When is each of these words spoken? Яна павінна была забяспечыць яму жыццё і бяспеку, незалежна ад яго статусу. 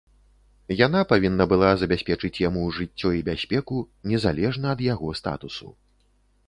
Яна 0.85 1.01
павінна 1.11 1.47
была 1.51 1.69
забяспечыць 1.81 2.33
яму 2.47 2.63
жыццё 2.79 3.09
і 3.19 3.23
бяспеку, 3.31 3.75
незалежна 4.15 4.67
ад 4.77 4.81
яго 4.93 5.09
статусу. 5.23 5.67